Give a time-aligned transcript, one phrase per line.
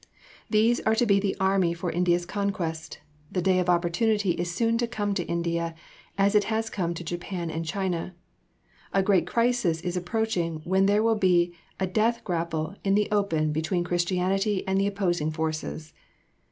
[0.49, 2.97] These are to be the army for India's conquest.
[3.31, 5.75] The day of opportunity is soon to come to India
[6.17, 8.15] as it has come to Japan and to China.
[8.95, 13.51] A great crisis is approaching when there will be a death grapple in the open
[13.51, 15.93] between Christianity and the opposing forces.